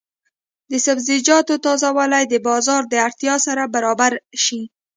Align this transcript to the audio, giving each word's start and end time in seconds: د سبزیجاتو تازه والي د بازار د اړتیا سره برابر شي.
د 0.71 0.73
سبزیجاتو 0.85 1.53
تازه 1.65 1.89
والي 1.97 2.23
د 2.27 2.35
بازار 2.47 2.81
د 2.87 2.93
اړتیا 3.07 3.35
سره 3.45 3.63
برابر 3.75 4.13
شي. 4.43 4.61